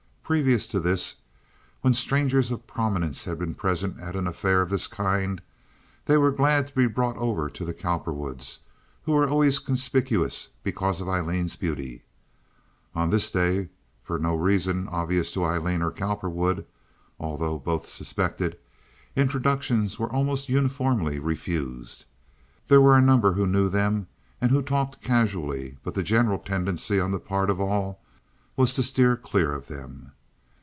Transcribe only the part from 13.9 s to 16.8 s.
for no reason obvious to Aileen or Cowperwood